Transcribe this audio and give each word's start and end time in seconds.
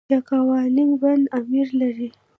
یکاولنګ 0.13 0.93
بند 1.01 1.25
امیر 1.37 1.67
لري؟ 1.79 2.07